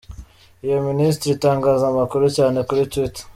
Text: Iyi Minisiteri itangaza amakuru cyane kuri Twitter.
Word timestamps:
Iyi 0.65 0.77
Minisiteri 0.89 1.31
itangaza 1.33 1.83
amakuru 1.87 2.25
cyane 2.37 2.57
kuri 2.67 2.81
Twitter. 2.91 3.23